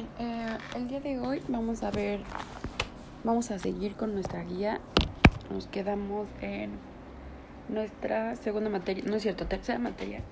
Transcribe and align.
Eh, 0.00 0.58
el 0.76 0.88
día 0.88 1.00
de 1.00 1.18
hoy 1.18 1.42
vamos 1.48 1.82
a 1.82 1.90
ver, 1.90 2.20
vamos 3.22 3.50
a 3.50 3.58
seguir 3.58 3.96
con 3.96 4.14
nuestra 4.14 4.42
guía. 4.44 4.80
Nos 5.50 5.66
quedamos 5.66 6.26
en 6.40 6.70
nuestra 7.68 8.34
segunda 8.36 8.70
materia, 8.70 9.04
no 9.06 9.16
es 9.16 9.22
cierto, 9.22 9.46
tercera 9.46 9.78
materia. 9.78 10.22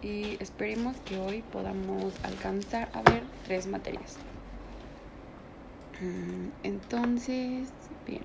Y 0.00 0.38
esperemos 0.40 0.96
que 1.04 1.18
hoy 1.18 1.42
podamos 1.52 2.14
alcanzar 2.24 2.88
a 2.94 3.02
ver 3.02 3.22
tres 3.44 3.66
materias. 3.66 4.16
Mm, 6.00 6.48
Entonces, 6.62 7.68
bien. 8.06 8.22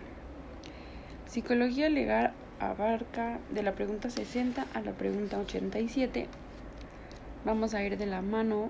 Psicología 1.27 1.89
legal 1.89 2.31
abarca 2.61 3.39
de 3.49 3.61
la 3.61 3.73
pregunta 3.73 4.09
60 4.09 4.67
a 4.73 4.81
la 4.81 4.93
pregunta 4.93 5.37
87. 5.37 6.27
Vamos 7.43 7.73
a 7.73 7.83
ir 7.83 7.97
de 7.97 8.05
la 8.05 8.21
mano 8.21 8.69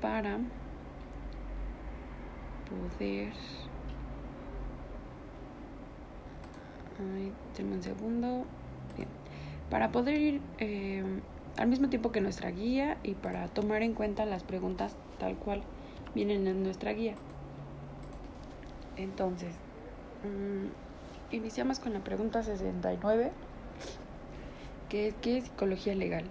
para 0.00 0.38
poder... 2.68 3.32
Ay, 6.98 7.32
un 7.62 7.82
segundo. 7.82 8.44
Bien. 8.96 9.08
Para 9.70 9.92
poder 9.92 10.20
ir 10.20 10.40
eh, 10.58 11.04
al 11.56 11.68
mismo 11.68 11.88
tiempo 11.88 12.12
que 12.12 12.20
nuestra 12.20 12.50
guía 12.50 12.98
y 13.02 13.14
para 13.14 13.48
tomar 13.48 13.82
en 13.82 13.94
cuenta 13.94 14.24
las 14.24 14.44
preguntas 14.44 14.96
tal 15.18 15.36
cual 15.36 15.62
vienen 16.14 16.46
en 16.46 16.62
nuestra 16.62 16.92
guía. 16.92 17.14
Entonces, 18.96 19.54
mm, 20.24 21.34
iniciamos 21.34 21.78
con 21.80 21.92
la 21.92 22.00
pregunta 22.00 22.42
69, 22.42 23.32
que 24.88 25.08
es 25.08 25.14
¿qué 25.20 25.38
es 25.38 25.44
psicología 25.44 25.94
legal? 25.94 26.24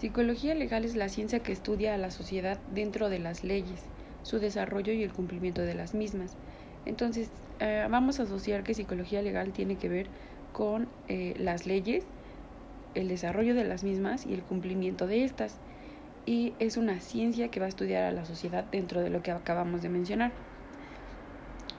Psicología 0.00 0.54
legal 0.54 0.86
es 0.86 0.96
la 0.96 1.10
ciencia 1.10 1.40
que 1.40 1.52
estudia 1.52 1.92
a 1.92 1.98
la 1.98 2.10
sociedad 2.10 2.58
dentro 2.72 3.10
de 3.10 3.18
las 3.18 3.44
leyes, 3.44 3.82
su 4.22 4.38
desarrollo 4.38 4.94
y 4.94 5.02
el 5.02 5.12
cumplimiento 5.12 5.60
de 5.60 5.74
las 5.74 5.92
mismas. 5.92 6.38
Entonces, 6.86 7.30
eh, 7.58 7.86
vamos 7.90 8.18
a 8.18 8.22
asociar 8.22 8.62
que 8.62 8.72
psicología 8.72 9.20
legal 9.20 9.52
tiene 9.52 9.76
que 9.76 9.90
ver 9.90 10.06
con 10.54 10.88
eh, 11.08 11.34
las 11.36 11.66
leyes, 11.66 12.04
el 12.94 13.08
desarrollo 13.08 13.54
de 13.54 13.64
las 13.64 13.84
mismas 13.84 14.24
y 14.24 14.32
el 14.32 14.42
cumplimiento 14.42 15.06
de 15.06 15.22
estas. 15.22 15.58
Y 16.24 16.54
es 16.60 16.78
una 16.78 16.98
ciencia 17.00 17.50
que 17.50 17.60
va 17.60 17.66
a 17.66 17.68
estudiar 17.68 18.04
a 18.04 18.10
la 18.10 18.24
sociedad 18.24 18.64
dentro 18.72 19.02
de 19.02 19.10
lo 19.10 19.22
que 19.22 19.32
acabamos 19.32 19.82
de 19.82 19.90
mencionar. 19.90 20.32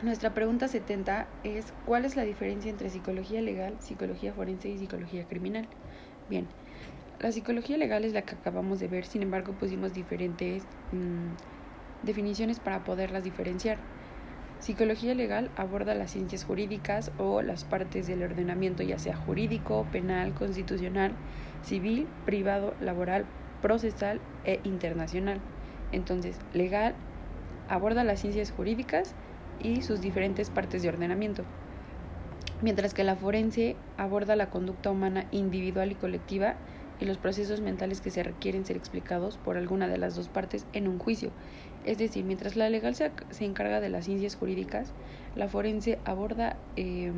Nuestra 0.04 0.36
pregunta 0.36 0.68
70 0.68 1.26
es 1.44 1.74
¿cuál 1.88 2.06
es 2.06 2.16
la 2.16 2.24
diferencia 2.24 2.70
entre 2.70 2.92
psicología 2.92 3.42
legal, 3.42 3.78
psicología 3.80 4.32
forense 4.32 4.70
y 4.70 4.78
psicología 4.78 5.28
criminal? 5.28 5.68
Bien, 6.30 6.46
la 7.22 7.32
psicología 7.32 7.78
legal 7.78 8.04
es 8.04 8.14
la 8.14 8.24
que 8.24 8.36
acabamos 8.36 8.80
de 8.80 8.88
ver, 8.88 9.06
sin 9.06 9.22
embargo 9.22 9.54
pusimos 9.54 9.94
diferentes 9.94 10.64
mmm, 10.92 11.36
definiciones 12.04 12.60
para 12.60 12.84
poderlas 12.84 13.24
diferenciar. 13.24 13.78
Psicología 14.60 15.14
legal 15.14 15.50
aborda 15.56 15.96
las 15.96 16.12
ciencias 16.12 16.44
jurídicas 16.44 17.12
o 17.18 17.42
las 17.42 17.64
partes 17.64 18.08
del 18.08 18.24
ordenamiento, 18.24 18.84
ya 18.84 19.00
sea 19.00 19.16
jurídico, 19.16 19.88
penal, 19.92 20.34
constitucional, 20.34 21.14
civil, 21.64 22.08
privado, 22.26 22.74
laboral, 22.82 23.26
procesal 23.62 24.20
e 24.44 24.60
internacional. 24.64 25.40
Entonces, 25.92 26.40
legal 26.54 26.96
aborda 27.70 28.04
las 28.04 28.20
ciencias 28.20 28.52
jurídicas 28.52 29.14
y 29.60 29.82
sus 29.82 30.02
diferentes 30.02 30.50
partes 30.50 30.82
de 30.82 30.90
ordenamiento, 30.90 31.44
mientras 32.62 32.94
que 32.94 33.04
la 33.04 33.16
forense 33.16 33.76
aborda 33.98 34.36
la 34.36 34.50
conducta 34.50 34.90
humana 34.90 35.26
individual 35.32 35.92
y 35.92 35.96
colectiva 35.96 36.56
y 37.02 37.06
los 37.06 37.18
procesos 37.18 37.60
mentales 37.62 38.00
que 38.00 38.12
se 38.12 38.24
requieren 38.24 38.64
ser 38.64 38.78
explicados 38.78 39.38
por 39.38 39.58
alguna 39.58 39.88
de 39.88 39.98
las 39.98 40.16
dos 40.16 40.30
partes 40.30 40.68
en 40.72 40.88
un 40.88 41.00
juicio. 41.00 41.32
Es 41.84 41.98
decir, 41.98 42.24
mientras 42.24 42.56
la 42.56 42.70
legal 42.70 42.94
se, 42.94 43.12
se 43.32 43.44
encarga 43.44 43.82
de 43.82 43.90
las 43.90 44.06
ciencias 44.06 44.36
jurídicas, 44.36 44.94
la 45.36 45.48
forense 45.48 45.98
aborda 46.06 46.58
eh, 46.76 47.12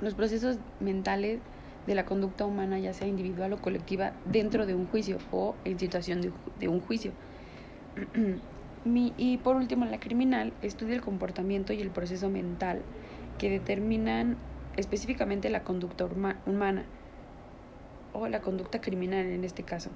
los 0.00 0.14
procesos 0.14 0.58
mentales 0.80 1.38
de 1.86 1.94
la 1.94 2.04
conducta 2.04 2.46
humana, 2.46 2.80
ya 2.80 2.92
sea 2.92 3.06
individual 3.06 3.52
o 3.52 3.62
colectiva, 3.62 4.12
dentro 4.24 4.66
de 4.66 4.74
un 4.74 4.86
juicio 4.86 5.18
o 5.30 5.54
en 5.64 5.78
situación 5.78 6.32
de 6.58 6.68
un 6.68 6.80
juicio. 6.80 7.12
y 8.84 9.36
por 9.38 9.54
último, 9.54 9.84
la 9.84 10.00
criminal 10.00 10.52
estudia 10.62 10.94
el 10.94 11.00
comportamiento 11.00 11.72
y 11.72 11.80
el 11.80 11.90
proceso 11.90 12.28
mental 12.28 12.82
que 13.38 13.50
determinan 13.50 14.36
específicamente 14.76 15.48
la 15.48 15.62
conducta 15.62 16.06
humana 16.46 16.84
o 18.14 18.26
la 18.28 18.40
conducta 18.40 18.80
criminal 18.80 19.26
en 19.26 19.44
este 19.44 19.62
caso. 19.62 19.90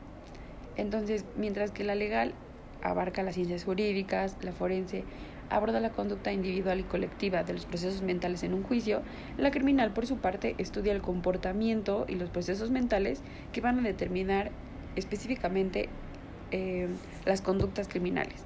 Entonces, 0.76 1.24
mientras 1.36 1.70
que 1.70 1.84
la 1.84 1.94
legal 1.94 2.34
abarca 2.82 3.22
las 3.22 3.34
ciencias 3.34 3.64
jurídicas, 3.64 4.36
la 4.42 4.52
forense 4.52 5.04
aborda 5.50 5.80
la 5.80 5.90
conducta 5.90 6.32
individual 6.32 6.80
y 6.80 6.82
colectiva 6.82 7.42
de 7.42 7.54
los 7.54 7.64
procesos 7.64 8.02
mentales 8.02 8.42
en 8.42 8.52
un 8.52 8.62
juicio, 8.62 9.02
la 9.38 9.50
criminal 9.50 9.92
por 9.92 10.06
su 10.06 10.18
parte 10.18 10.54
estudia 10.58 10.92
el 10.92 11.00
comportamiento 11.00 12.04
y 12.06 12.16
los 12.16 12.28
procesos 12.28 12.70
mentales 12.70 13.22
que 13.52 13.60
van 13.60 13.78
a 13.78 13.82
determinar 13.82 14.50
específicamente 14.96 15.88
eh, 16.50 16.88
las 17.24 17.40
conductas 17.40 17.88
criminales. 17.88 18.44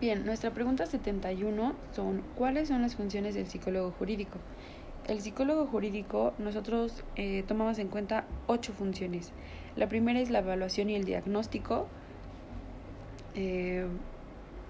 Bien, 0.00 0.26
nuestra 0.26 0.50
pregunta 0.50 0.86
71 0.86 1.74
son 1.94 2.22
¿cuáles 2.34 2.68
son 2.68 2.82
las 2.82 2.96
funciones 2.96 3.34
del 3.34 3.46
psicólogo 3.46 3.92
jurídico? 3.92 4.38
El 5.08 5.20
psicólogo 5.20 5.66
jurídico 5.66 6.32
nosotros 6.38 7.02
eh, 7.16 7.42
tomamos 7.48 7.80
en 7.80 7.88
cuenta 7.88 8.24
ocho 8.46 8.72
funciones. 8.72 9.32
La 9.74 9.88
primera 9.88 10.20
es 10.20 10.30
la 10.30 10.38
evaluación 10.38 10.90
y 10.90 10.94
el 10.94 11.04
diagnóstico, 11.04 11.88
eh, 13.34 13.86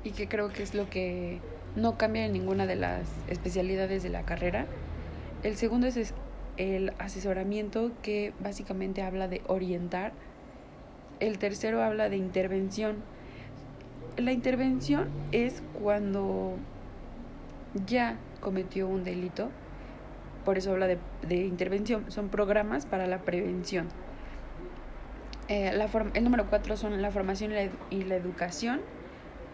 y 0.05 0.11
que 0.11 0.29
creo 0.29 0.51
que 0.51 0.63
es 0.63 0.75
lo 0.75 0.89
que 0.89 1.39
no 1.77 1.99
cambia 1.99 2.25
en 2.25 2.33
ninguna 2.33 2.67
de 2.67 2.77
las 2.77 3.03
especialidades 3.29 4.03
de 4.03 4.09
la 4.09 4.23
carrera. 4.23 4.67
El 5.43 5.57
segundo 5.57 5.87
es 5.87 6.15
el 6.57 6.93
asesoramiento, 6.99 7.91
que 8.03 8.33
básicamente 8.41 9.03
habla 9.03 9.29
de 9.29 9.43
orientar. 9.49 10.13
El 11.21 11.39
tercero 11.39 11.83
habla 11.83 12.09
de 12.09 12.17
intervención. 12.17 12.97
La 14.17 14.33
intervención 14.33 15.09
es 15.31 15.63
cuando 15.81 16.55
ya 17.87 18.17
cometió 18.41 18.89
un 18.89 19.05
delito, 19.05 19.51
por 20.45 20.59
eso 20.59 20.73
habla 20.73 20.87
de, 20.87 20.99
de 21.27 21.37
intervención, 21.37 22.11
son 22.11 22.29
programas 22.29 22.87
para 22.87 23.07
la 23.07 23.19
prevención. 23.19 23.89
Eh, 25.49 25.73
la 25.75 25.87
el 26.15 26.25
número 26.25 26.47
cuatro 26.49 26.77
son 26.77 27.03
la 27.03 27.11
formación 27.11 27.53
y 27.91 28.05
la, 28.05 28.17
educación. 28.17 28.81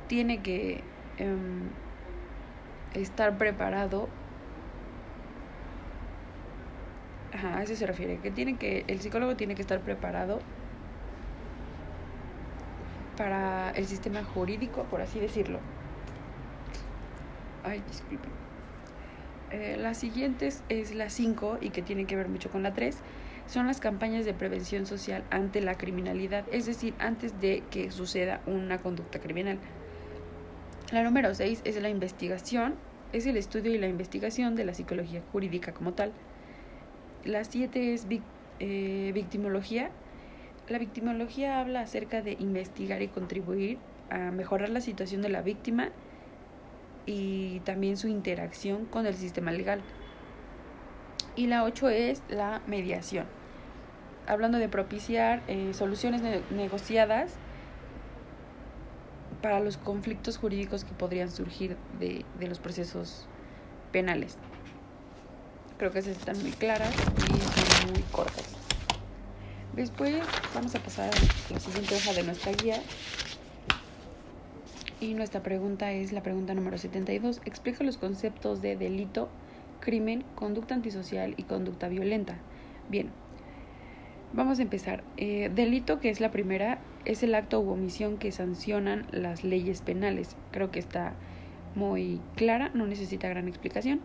Tiene 0.06 0.43
que 0.43 0.82
eh, 1.19 1.37
estar 2.94 3.37
preparado. 3.38 4.09
Ajá, 7.32 7.59
a 7.59 7.62
eso 7.62 7.75
se 7.75 7.87
refiere, 7.87 8.19
que 8.19 8.31
tiene 8.31 8.56
que, 8.56 8.84
el 8.87 9.00
psicólogo 9.00 9.37
tiene 9.37 9.54
que 9.54 9.62
estar 9.62 9.81
preparado 9.81 10.41
para 13.16 13.71
el 13.72 13.87
sistema 13.87 14.25
jurídico, 14.25 14.84
por 14.84 15.00
así 15.03 15.21
decirlo. 15.21 15.59
Ay, 17.65 17.82
disculpen. 17.88 18.47
Eh, 19.50 19.76
la 19.78 19.94
siguiente 19.94 20.50
es, 20.69 20.94
la 20.94 21.09
5 21.09 21.59
y 21.60 21.70
que 21.70 21.82
tiene 21.82 22.06
que 22.06 22.16
ver 22.16 22.28
mucho 22.28 22.50
con 22.50 22.62
la 22.62 22.75
3. 22.75 22.97
Son 23.47 23.66
las 23.66 23.81
campañas 23.81 24.25
de 24.26 24.34
prevención 24.34 24.84
social 24.84 25.25
ante 25.31 25.60
la 25.62 25.76
criminalidad, 25.76 26.44
es 26.53 26.66
decir, 26.66 26.94
antes 26.98 27.41
de 27.41 27.62
que 27.70 27.91
suceda 27.91 28.42
una 28.47 28.78
conducta 28.78 29.20
criminal. 29.20 29.59
La 30.92 31.03
número 31.03 31.34
6 31.34 31.62
es 31.64 31.81
la 31.81 31.88
investigación, 31.88 32.75
es 33.12 33.26
el 33.26 33.38
estudio 33.38 33.75
y 33.75 33.78
la 33.78 33.88
investigación 33.88 34.54
de 34.54 34.66
la 34.66 34.75
psicología 34.75 35.22
jurídica 35.32 35.72
como 35.72 35.94
tal. 35.94 36.12
La 37.25 37.44
7 37.44 37.94
es 37.94 38.06
vic, 38.06 38.22
eh, 38.60 39.12
victimología, 39.15 39.91
la 40.69 40.78
victimología 40.78 41.60
habla 41.60 41.80
acerca 41.80 42.20
de 42.20 42.36
investigar 42.39 43.01
y 43.01 43.09
contribuir 43.09 43.78
a 44.10 44.30
mejorar 44.30 44.68
la 44.68 44.83
situación 44.83 45.22
de 45.22 45.30
la 45.30 45.41
víctima 45.41 45.91
y 47.09 47.60
también 47.60 47.97
su 47.97 48.07
interacción 48.07 48.84
con 48.84 49.07
el 49.07 49.15
sistema 49.15 49.51
legal. 49.51 49.81
Y 51.37 51.47
la 51.47 51.65
8 51.65 51.89
es 51.89 52.22
la 52.28 52.60
mediación, 52.66 53.25
hablando 54.27 54.59
de 54.59 54.69
propiciar 54.69 55.43
eh, 55.49 55.72
soluciones 55.72 56.21
ne 56.21 56.43
negociadas 56.51 57.33
para 59.41 59.59
los 59.60 59.78
conflictos 59.78 60.37
jurídicos 60.37 60.84
que 60.84 60.93
podrían 60.93 61.31
surgir 61.31 61.77
de, 61.99 62.27
de 62.39 62.47
los 62.47 62.59
procesos 62.59 63.27
penales. 63.91 64.37
Creo 65.78 65.91
que 65.91 66.01
esas 66.01 66.19
están 66.19 66.39
muy 66.43 66.51
claras 66.51 66.93
y 66.93 67.81
son 67.81 67.93
muy 67.93 68.03
cortas. 68.13 68.54
Después 69.75 70.16
vamos 70.54 70.75
a 70.75 70.81
pasar 70.81 71.09
a 71.09 71.53
la 71.53 71.61
siguiente 71.61 71.95
hoja 71.95 72.13
de 72.13 72.25
nuestra 72.25 72.53
guía. 72.53 72.83
Y 75.00 75.15
nuestra 75.15 75.42
pregunta 75.42 75.92
es 75.92 76.12
la 76.12 76.22
pregunta 76.22 76.54
número 76.54 76.78
72. 76.78 77.41
Explica 77.45 77.84
los 77.84 77.98
conceptos 77.98 78.62
de 78.62 78.77
delito, 78.77 79.28
crimen, 79.80 80.24
conducta 80.34 80.74
antisocial 80.74 81.34
y 81.36 81.45
conducta 81.45 81.89
violenta. 81.89 82.36
Bien, 82.89 83.10
Vamos 84.33 84.59
a 84.59 84.62
empezar. 84.62 85.04
Eh, 85.16 85.50
delito, 85.54 86.00
que 86.00 86.10
es 86.10 86.21
la 86.21 86.30
primera, 86.30 86.80
es 87.06 87.22
el 87.22 87.34
acto 87.34 87.60
u 87.60 87.71
omisión 87.71 88.18
que 88.18 88.30
sancionan 88.30 89.06
las 89.10 89.42
leyes 89.42 89.80
penales. 89.80 90.36
Creo 90.50 90.71
que 90.71 90.78
está 90.78 91.15
muy 91.74 92.21
clara, 92.36 92.71
no 92.74 92.86
necesita 92.86 93.28
gran 93.28 93.48
explicación. 93.48 94.01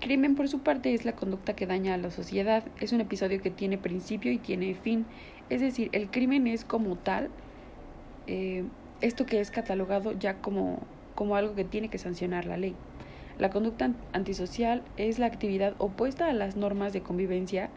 Crimen, 0.00 0.34
por 0.34 0.48
su 0.48 0.60
parte, 0.60 0.94
es 0.94 1.04
la 1.04 1.12
conducta 1.12 1.54
que 1.54 1.66
daña 1.66 1.94
a 1.94 1.96
la 1.96 2.10
sociedad. 2.10 2.64
Es 2.80 2.92
un 2.92 3.00
episodio 3.00 3.40
que 3.40 3.50
tiene 3.50 3.78
principio 3.78 4.32
y 4.32 4.38
tiene 4.38 4.74
fin. 4.74 5.06
Es 5.48 5.60
decir, 5.60 5.90
el 5.92 6.10
crimen 6.10 6.48
es 6.48 6.64
como 6.64 6.96
tal, 6.96 7.30
eh, 8.26 8.64
esto 9.00 9.26
que 9.26 9.40
es 9.40 9.50
catalogado 9.50 10.12
ya 10.12 10.40
como, 10.40 10.80
como 11.14 11.36
algo 11.36 11.54
que 11.54 11.64
tiene 11.64 11.88
que 11.88 11.98
sancionar 11.98 12.46
la 12.46 12.56
ley. 12.56 12.74
La 13.38 13.50
conducta 13.50 13.90
antisocial 14.12 14.82
es 14.96 15.18
la 15.18 15.26
actividad 15.26 15.74
opuesta 15.78 16.28
a 16.28 16.32
las 16.32 16.56
normas 16.56 16.92
de 16.92 17.02
convivencia 17.02 17.68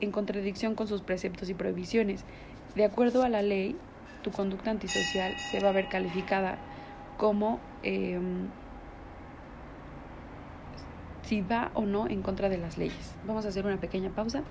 en 0.00 0.12
contradicción 0.12 0.74
con 0.74 0.86
sus 0.88 1.02
preceptos 1.02 1.50
y 1.50 1.54
prohibiciones. 1.54 2.24
De 2.74 2.84
acuerdo 2.84 3.22
a 3.22 3.28
la 3.28 3.42
ley, 3.42 3.76
tu 4.22 4.30
conducta 4.30 4.70
antisocial 4.70 5.34
se 5.50 5.60
va 5.60 5.68
a 5.68 5.72
ver 5.72 5.88
calificada 5.88 6.58
como 7.18 7.60
em, 7.82 8.48
si 11.22 11.42
va 11.42 11.70
o 11.74 11.82
no 11.82 12.08
en 12.08 12.22
contra 12.22 12.48
de 12.48 12.56
las 12.56 12.78
leyes. 12.78 13.14
Vamos 13.26 13.44
a 13.44 13.48
hacer 13.48 13.66
una 13.66 13.76
pequeña 13.78 14.10
pausa. 14.10 14.42